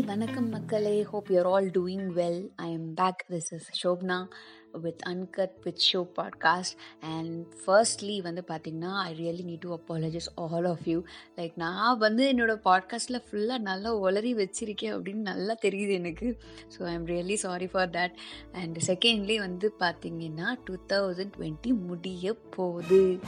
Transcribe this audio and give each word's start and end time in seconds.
வணக்கம் 0.00 0.48
மக்களே. 0.48 1.02
Hope 1.02 1.30
you're 1.30 1.42
all 1.42 1.70
doing 1.70 2.06
well 2.16 2.48
I 2.56 2.72
am 2.72 2.94
back 2.94 3.24
this 3.28 3.50
is 3.50 3.86
Shobna 3.86 4.26
with 4.72 5.02
uncut 5.08 5.56
with 5.64 5.82
show 5.92 6.06
podcast 6.16 6.76
and 7.00 7.46
firstly 7.66 8.22
வந்து 8.22 8.44
பார்த்திங்கன்னா 8.48 8.92
I 8.94 9.14
really 9.14 9.44
need 9.44 9.58
to 9.58 9.76
apologise 9.76 10.28
all 10.34 10.64
of 10.64 10.88
you 10.88 11.02
like 11.36 11.52
நான் 11.54 11.98
வந்து 11.98 12.32
என்னோடய 12.32 12.60
பாட்காஸ்ட்டில் 12.64 13.22
ஃபுல்லாக 13.30 13.58
நல்லா 13.58 13.98
ஒளரி 13.98 14.34
வச்சிருக்கேன் 14.34 14.94
அப்படின்னு 14.96 15.14
நல்லா 15.14 15.56
தெரியுது 15.62 15.92
எனக்கு. 15.92 16.38
So 16.78 16.82
I 16.82 16.92
am 16.92 17.06
really 17.06 17.34
sorry 17.34 17.66
for 17.66 17.90
that 17.90 18.12
and 18.52 18.78
secondly 18.86 19.36
வந்து 19.36 19.72
பார்த்திங்கன்னா 19.78 20.58
டூ 20.64 20.76
தௌசண்ட் 20.88 21.32
டுவெண்ட்டி 21.38 21.74
முடிய 21.86 22.34
போகுது. 22.34 23.18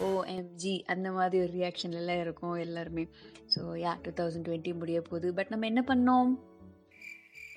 ஓஎம்ஜி 0.00 0.82
அந்த 0.86 1.10
மாதிரி 1.10 1.44
ஒரு 1.44 1.52
ரியாக்ஷன்லாம் 1.58 2.20
இருக்கும் 2.20 2.54
எல்லாருமே. 2.54 3.08
So 3.56 3.58
yeah 3.58 3.94
two 4.02 4.10
thousand 4.10 4.46
twenty 4.48 4.78
முடிய 4.78 5.00
போகுது. 5.00 5.34
பட் 5.34 5.48
நம்ம 5.48 5.66
என்ன 5.66 5.84
பண்ணோம்? 5.86 6.30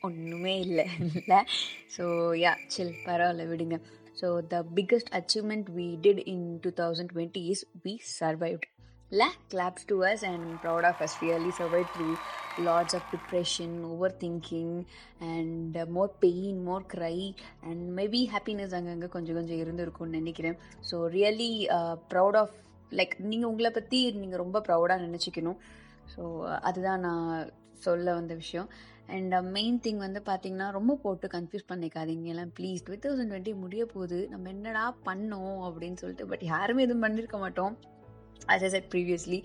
ஒன்றுமே 0.08 0.54
இல்லை. 0.66 0.84
இல்லை. 1.20 1.38
ஸோ 1.96 2.06
யா 2.44 2.52
சில் 2.74 2.96
பரவாயில்ல 3.06 3.44
விடுங்க. 3.52 3.76
So 4.20 4.28
the 4.54 4.58
biggest 4.78 5.12
achievement 5.20 5.68
we 5.78 5.86
did 6.06 6.22
in 6.34 6.46
two 6.64 6.70
thousand 6.80 7.12
twenty 7.14 7.44
is 7.52 7.64
we 7.86 7.94
survived 8.18 8.66
இல்லை 9.12 9.28
claps 9.54 9.88
to 9.92 9.96
us 10.10 10.24
and 10.32 10.48
proud 10.64 10.88
of 10.90 11.02
us 11.06 11.16
really 11.24 11.52
survive 11.60 11.88
through 11.96 12.10
lots 12.68 12.96
of 13.00 13.08
depression 13.16 13.76
over 13.92 14.16
thinking 14.24 14.76
and 15.32 15.78
more 15.98 16.14
pain 16.26 16.60
more 16.70 16.86
cry 16.94 17.18
and 17.70 17.84
maybe 18.00 18.22
happiness 18.36 18.76
அங்கங்கே 18.80 19.10
கொஞ்சம் 19.16 19.38
கொஞ்சம் 19.40 19.62
இருந்திருக்கும்னு 19.64 20.20
நினைக்கிறேன். 20.22 20.58
So 20.90 20.98
really 21.18 21.52
proud 22.14 22.40
of 22.44 22.56
like 23.00 23.14
நீங்கள் 23.32 23.52
உங்களை 23.52 23.72
பற்றி 23.80 24.00
நீங்கள் 24.24 24.44
ரொம்ப 24.46 24.60
ப்ரௌடாக 24.70 25.06
நினச்சிக்கணும். 25.08 25.60
ஸோ 26.16 26.24
அதுதான் 26.70 27.04
நான் 27.10 27.28
சொல்ல 27.86 28.08
வந்த 28.18 28.34
விஷயம். 28.42 28.68
அண்ட் 29.10 29.36
மெயின் 29.58 29.80
திங் 29.86 30.04
வந்து 30.06 30.22
பார்த்தீங்கன்னா 30.30 30.68
ரொம்ப 30.72 30.94
போட்டு 30.96 31.28
கன்ஃபியூஸ் 31.28 31.70
பண்ணிக்காதீங்க 31.72 32.28
எல்லாம் 32.28 32.54
ப்ளீஸ் 32.60 32.86
டூ 32.90 32.96
தௌசண்ட் 33.06 33.32
டுவெண்ட்டி 33.32 33.56
முடிய 33.56 33.86
போகுது 33.86 34.20
நம்ம 34.30 34.50
என்னடா 34.50 34.86
பண்ணோம் 35.06 35.58
அப்படின்னு 35.70 36.02
சொல்லிட்டு 36.04 36.28
பட் 36.28 36.46
யாருமே 36.54 36.86
எதுவும் 36.86 37.06
பண்ணியிருக்க 37.08 37.40
மாட்டோம் 37.40 37.76
as 38.46 38.64
I 38.64 38.70
said 38.70 38.90
previously. 38.90 39.44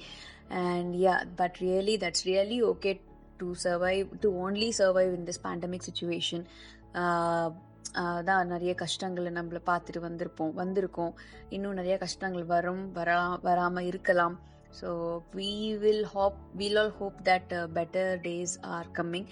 And 0.50 0.96
yeah, 0.96 1.24
but 1.36 1.60
really, 1.60 1.96
that's 1.96 2.24
really 2.26 2.62
okay 2.62 3.00
to 3.38 3.54
survive, 3.56 4.20
to 4.20 4.34
only 4.36 4.72
survive 4.72 5.12
in 5.14 5.24
this 5.24 5.38
pandemic 5.38 5.82
situation. 5.82 6.46
Uh, 6.94 7.50
uh, 7.94 8.22
தான் 8.22 8.48
நிறைய 8.48 8.72
கஷ்டங்களை 8.74 9.30
நம்மளை 9.32 9.60
பார்த்துட்டு 9.66 10.00
வந்திருப்போம் 10.00 10.54
வந்திருக்கோம் 10.54 11.12
இன்னும் 11.48 11.74
நிறைய 11.74 11.94
கஷ்டங்கள் 11.98 12.44
வரும் 12.44 12.82
வரா 12.94 13.18
வராமல் 13.40 13.86
இருக்கலாம் 13.86 14.34
so 14.78 14.90
we 15.36 15.52
will 15.84 16.06
hope 16.14 16.38
all 16.60 16.76
all 16.82 16.92
hope 16.98 17.18
that 17.28 17.52
better 17.76 18.12
days 18.26 18.54
are 18.74 18.90
coming 18.98 19.28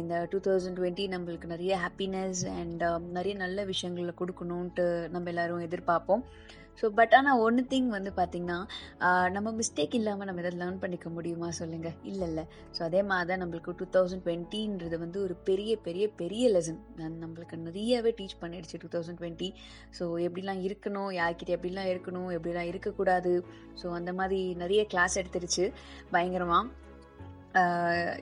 இந்த 0.00 0.14
டூ 0.32 0.38
தௌசண்ட் 0.46 0.78
டுவெண்ட்டி 0.78 1.04
நம்மளுக்கு 1.08 1.46
நிறைய 1.52 1.74
ஹாப்பினஸ் 1.84 2.42
அண்ட் 2.58 2.82
um, 2.88 3.04
நிறைய 3.16 3.34
நல்ல 3.36 3.58
விஷயங்களை 3.64 4.14
கொடுக்கணுன்ட்டு 4.20 4.86
நம்ம 5.14 5.30
எல்லாரும் 5.30 5.64
எதிர்பார்ப்போம். 5.68 6.24
ஸோ 6.80 6.88
பட் 6.98 7.14
ஆனால் 7.18 7.40
ஒன்று 7.46 7.62
திங் 7.72 7.90
வந்து 7.96 8.12
பார்த்திங்கன்னா 8.20 8.58
நம்ம 9.36 9.52
மிஸ்டேக் 9.60 9.96
இல்லாமல் 10.00 10.28
நம்ம 10.30 10.42
எதாவது 10.44 10.60
லேர்ன் 10.62 10.80
பண்ணிக்க 10.84 11.08
முடியுமா 11.16 11.48
சொல்லுங்கள் 11.60 11.96
இல்லை 12.10 12.28
இல்லை. 12.30 12.44
ஸோ 12.76 12.82
அதே 12.88 13.02
மாதிரி 13.10 13.28
தான் 13.32 13.42
நம்மளுக்கு 13.44 13.76
டூ 13.80 13.88
தௌசண்ட் 13.96 14.24
டுவெண்ட்டின்றது 14.28 14.98
வந்து 15.04 15.20
ஒரு 15.26 15.36
பெரிய 15.50 15.72
பெரிய 15.88 16.04
பெரிய 16.22 16.44
லெசன் 16.56 16.80
நம்மளுக்கு 17.24 17.58
நிறையவே 17.66 18.12
டீச் 18.20 18.40
பண்ணிடுச்சு 18.44 18.80
டூ 18.84 18.90
தௌசண்ட் 18.94 19.20
டுவெண்ட்டி 19.22 19.50
ஸோ 19.98 20.06
எப்படிலாம் 20.28 20.62
இருக்கணும் 20.68 21.10
யார்கிட்ட 21.20 21.56
எப்படிலாம் 21.58 21.90
இருக்கணும் 21.94 22.30
எப்படிலாம் 22.38 22.70
இருக்கக்கூடாது. 22.72 23.34
ஸோ 23.82 23.86
அந்த 23.98 24.12
மாதிரி 24.20 24.40
நிறைய 24.62 24.82
கிளாஸ் 24.94 25.18
எடுத்துருச்சு. 25.22 25.66
பயங்கரமாக 26.16 26.82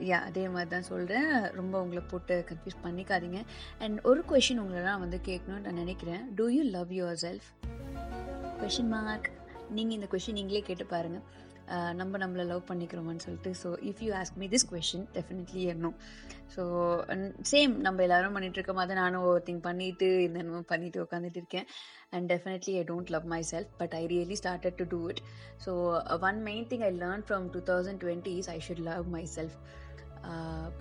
யா 0.07 0.17
அதே 0.29 0.41
மாதிரி 0.53 0.69
தான் 0.73 0.87
சொல்கிறேன் 0.89 1.29
ரொம்ப 1.59 1.75
உங்களை 1.83 2.01
போட்டு 2.11 2.35
கன்ஃபியூஸ் 2.49 2.83
பண்ணிக்காதீங்க. 2.83 3.39
அண்ட் 3.83 3.97
ஒரு 4.09 4.21
கொஷின் 4.31 4.61
உங்களை 4.63 4.81
நான் 4.87 5.03
வந்து 5.05 5.19
கேட்கணும்னு 5.29 5.65
நான் 5.67 5.81
நினைக்கிறேன். 5.83 6.23
Do 6.39 6.45
you 6.55 6.63
love 6.77 6.91
yourself 7.25 7.47
question 8.63 8.91
mark 8.95 9.29
நீங்கள் 9.77 9.95
இந்த 9.95 10.07
கொஷின் 10.11 10.37
நீங்களே 10.39 10.61
கேட்டு 10.67 10.85
பாருங்கள் 10.91 11.25
நம்ம 11.99 12.17
நம்மளை 12.21 12.43
லவ் 12.49 12.61
பண்ணிக்கிறோமான்னு 12.69 13.23
சொல்லிட்டு. 13.25 13.51
So 13.61 13.69
if 13.89 14.01
you 14.05 14.09
ask 14.19 14.37
me 14.41 14.47
this 14.53 14.65
question 14.71 15.05
definitely 15.15 15.61
எண்ணும் 15.73 15.95
ஸோ 16.55 16.63
சேம் 17.51 17.73
நம்ம 17.85 18.03
எல்லாரும் 18.05 18.35
பண்ணிட்டு 18.37 18.59
இருக்க 18.59 18.73
மாதிரி 18.79 18.97
நானும் 19.01 19.25
ஓவர் 19.27 19.45
திங்க் 19.47 19.63
பண்ணிட்டு 19.67 20.07
இந்த 20.27 20.61
பண்ணிட்டு 20.71 20.99
உட்காந்துட்டு 21.05 21.39
இருக்கேன். 21.41 21.67
And 22.15 22.27
definitely 22.33 22.73
I 22.81 22.83
don't 22.91 23.13
love 23.15 23.27
myself 23.51 23.71
but 23.81 23.95
I 23.99 24.03
really 24.13 24.37
started 24.41 24.77
to 24.81 24.87
do 24.93 24.99
it 25.13 25.21
so 25.65 25.71
one 26.29 26.41
main 26.49 26.67
thing 26.73 26.85
I 26.89 26.91
learn 27.03 27.25
from 27.29 27.47
two 27.55 27.61
thousand 27.71 28.01
twenty 28.05 28.35
is 28.41 28.51
I 28.55 28.57
should 28.67 28.83
love 28.91 29.07
myself 29.37 29.57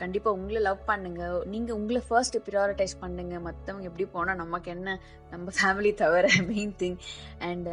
கண்டிப்பாக 0.01 0.37
உங்களை 0.37 0.61
லவ் 0.67 0.81
பண்ணுங்கள் 0.91 1.37
நீங்கள் 1.53 1.77
உங்களை 1.79 2.01
ஃபர்ஸ்ட் 2.09 2.37
ப்ரியாரிட்டைஸ் 2.47 2.95
பண்ணுங்கள் 3.03 3.43
மற்றவங்க 3.47 3.89
எப்படி 3.91 4.05
போனால் 4.15 4.39
நமக்கு 4.43 4.69
என்ன? 4.75 4.95
நம்ம 5.33 5.53
ஃபேமிலி 5.59 5.91
தவிர 6.03 6.29
மெயின் 6.51 6.75
திங் 6.81 6.99
அண்டு 7.49 7.73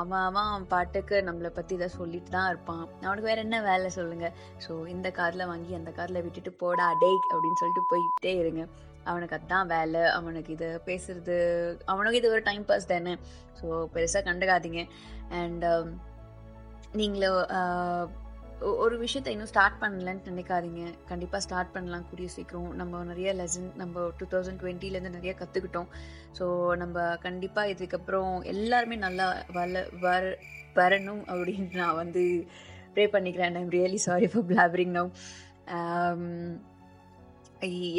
அவன் 0.00 0.24
அவன் 0.28 0.66
பாட்டுக்கு 0.72 1.16
நம்மளை 1.28 1.50
பற்றி 1.58 1.74
இதை 1.78 1.88
சொல்லிட்டு 1.98 2.30
தான் 2.36 2.48
இருப்பான். 2.52 2.84
அவனுக்கு 3.06 3.30
வேறு 3.30 3.44
என்ன 3.46 3.60
வேலை 3.70 3.90
சொல்லுங்கள் 3.98 4.36
ஸோ 4.66 4.74
இந்த 4.94 5.10
காரில் 5.18 5.50
வாங்கி 5.52 5.74
அந்த 5.80 5.92
காரில் 5.98 6.24
விட்டுட்டு 6.26 6.52
போடா 6.62 6.86
டேக் 7.02 7.26
அப்படின்னு 7.32 7.60
சொல்லிட்டு 7.62 7.84
போயிட்டே 7.92 8.34
இருங்க. 8.42 8.64
அவனுக்கு 9.10 9.36
அதுதான் 9.38 9.68
வேலை. 9.74 10.04
அவனுக்கு 10.18 10.52
இது 10.56 10.68
பேசுறது 10.88 11.36
அவனுக்கு 11.92 12.20
இது 12.20 12.32
ஒரு 12.36 12.42
டைம் 12.48 12.64
பாஸ் 12.70 12.90
தானே. 12.94 13.14
ஸோ 13.60 13.66
பெருசாக 13.96 14.22
கண்டுக்காதீங்க. 14.30 14.82
அண்ட் 15.40 15.66
நீங்களும் 17.00 17.42
ஒரு 18.84 18.96
விஷயத்தை 19.02 19.32
இன்னும் 19.34 19.50
ஸ்டார்ட் 19.50 19.80
பண்ணலன்னு 19.82 20.28
நினைக்காதீங்க. 20.30 20.82
கண்டிப்பாக 21.10 21.42
ஸ்டார்ட் 21.44 21.72
பண்ணலாம் 21.74 22.06
கூடிய 22.10 22.28
சீக்கிரம். 22.36 22.70
நம்ம 22.80 23.02
நிறைய 23.10 23.32
லெசன் 23.40 23.68
நம்ம 23.82 24.06
டூ 24.18 24.26
தௌசண்ட் 24.32 24.60
டுவெண்ட்டிலேருந்து 24.62 25.16
நிறைய 25.16 25.34
கற்றுக்கிட்டோம் 25.40 25.90
ஸோ 26.38 26.46
நம்ம 26.82 27.04
கண்டிப்பாக 27.26 27.72
இதுக்கப்புறம் 27.74 28.32
எல்லாருமே 28.54 28.98
நல்லா 29.06 29.28
வள 29.58 29.84
வர 30.06 30.32
வரணும் 30.78 31.22
அப்படின்னு 31.32 31.78
நான் 31.82 32.00
வந்து 32.02 32.24
ப்ரே 32.94 33.04
பண்ணிக்கிறேன். 33.14 33.56
I'm 33.60 33.74
really 33.76 34.00
sorry 34.08 34.28
for 34.32 34.48
blabbering 34.50 34.94
now 34.98 35.10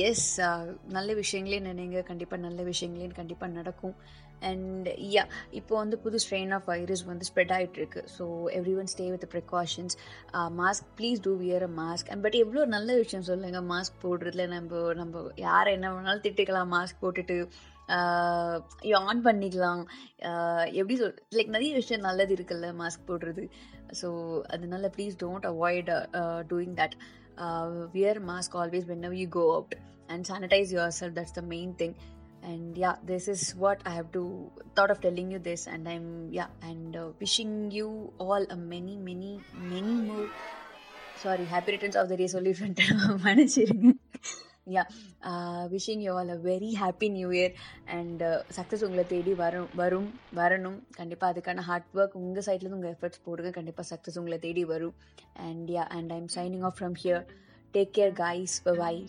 as 0.08 0.28
uh, 0.40 0.64
நல்ல 0.88 1.10
விஷயங்களே 1.14 1.60
நினைங்க 1.62 2.02
கண்டிப்பாக 2.04 2.42
நல்ல 2.42 2.62
விஷயங்களே 2.64 3.08
கண்டிப்பாக 3.14 3.52
நடக்கும். 3.52 3.96
அண்ட் 4.42 4.88
யா 5.14 5.24
இப்போ 5.52 5.74
வந்து 5.76 5.96
புது 5.98 6.18
ஸ்ட்ரெயின் 6.24 6.52
ஆஃப் 6.58 6.68
வைரஸ் 6.72 7.04
வந்து 7.06 7.26
ஸ்ப்ரெட் 7.30 7.52
ஆகிட்டு 7.56 7.80
இருக்கு 7.82 8.02
so 8.18 8.26
everyone 8.82 8.92
stay 8.94 9.06
with 9.12 9.26
precautions 9.34 9.96
mask 10.62 10.88
please 11.00 11.20
do 11.22 11.34
wear 11.38 11.66
a 11.68 11.72
mask 11.82 12.12
and 12.12 12.24
but 12.24 12.38
எவ்வளோ 12.44 12.66
நல்ல 12.66 12.96
விஷயம் 12.96 13.28
சொல்லுங்கள் 13.32 13.68
மாஸ்க் 13.74 13.98
போடுறதுல 14.06 14.46
நம்ம 14.48 14.94
நம்ம 14.94 15.26
யாரை 15.48 15.74
என்ன 15.74 15.92
வேணாலும் 15.96 16.24
திட்டுக்கலாம் 16.28 16.74
மாஸ்க் 16.76 17.04
போட்டுட்டு 17.04 17.38
uh, 17.90 18.56
ஆன் 19.02 19.24
பண்ணிக்கலாம். 19.28 19.84
Uh, 20.30 20.64
எப்படி 20.80 20.96
சொல் 20.96 21.16
லைக் 21.32 21.56
நிறைய 21.56 21.72
விஷயம் 21.74 22.02
நல்லது 22.02 22.34
இருக்குல்ல 22.38 22.68
மாஸ்க் 22.82 23.08
போடுறது. 23.08 23.46
ஸோ 24.02 24.10
அதனால 24.48 24.92
please 24.96 25.16
don't 25.24 25.48
avoid 25.52 25.90
doing 26.48 26.76
that 26.82 26.96
wear 27.95 28.21
mask 28.33 28.57
always 28.63 28.89
whenever 29.09 29.21
you 29.23 29.29
go 29.29 29.45
out 29.55 29.75
and 30.07 30.27
sanitise 30.31 30.73
yourself 31.01 31.17
that's 31.19 31.37
the 31.39 31.43
main 31.55 31.73
thing 31.83 31.97
and 32.45 32.77
yeah 32.77 32.97
this 33.03 33.27
is 33.27 33.43
what 33.57 33.81
i 33.87 33.91
have 33.91 34.09
to 34.13 34.23
thought 34.77 34.91
of 34.91 35.01
telling 35.01 35.31
you 35.31 35.39
this 35.39 35.67
and 35.67 35.89
i'm 35.89 36.09
yeah 36.31 36.47
and 36.63 36.97
uh, 36.97 37.09
wishing 37.19 37.71
you 37.71 38.13
all 38.19 38.45
a 38.51 38.57
many 38.57 38.97
many 38.99 39.41
many 39.73 39.95
more 40.11 40.27
sorry 41.23 41.47
happy 41.47 41.73
returns 41.73 41.97
of 41.97 42.09
the 42.09 42.17
day 42.17 42.29
சொல்லிட்டு 42.29 43.95
yeah 44.68 44.84
wishing 45.74 46.04
you 46.06 46.14
all 46.14 46.30
a 46.30 46.36
very 46.36 46.72
happy 46.82 47.12
new 47.12 47.30
year 47.30 47.54
and 47.86 48.24
success 48.58 48.84
உங்களை 48.84 49.08
தேடி 49.08 49.34
வரும் 49.34 49.70
வரும் 49.76 50.10
வரணும். 50.36 50.80
கண்டிப்பாக 50.96 51.32
அதுக்கான 51.34 51.58
hard 51.58 51.86
work 51.96 52.20
உங்கள் 52.24 52.44
சைட்லேருந்து 52.46 52.80
உங்கள் 52.80 52.96
எஃபர்ட்ஸ் 53.00 53.24
போடுங்க. 53.24 53.52
கண்டிப்பாக 53.52 53.88
சக்ஸஸ் 53.96 54.18
உங்களை 54.18 54.40
தேடி 54.40 54.66
வரும். 54.66 54.96
And 55.34 55.70
yeah 55.70 55.86
and 55.98 56.12
I 56.12 56.18
am 56.18 56.32
signing 56.36 56.64
off 56.64 56.78
from 56.80 56.98
here 57.04 57.26
take 57.74 57.92
care 57.98 58.14
guys 58.24 58.58
bye 58.64 59.06